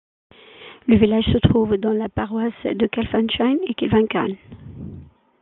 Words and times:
Le 0.87 0.97
village 0.97 1.31
se 1.31 1.37
trouve 1.47 1.77
dans 1.77 1.91
la 1.93 2.09
paroisse 2.09 2.55
de 2.65 2.87
Kilfinichen 2.87 3.59
et 3.67 3.75
Kilvickeon. 3.75 4.35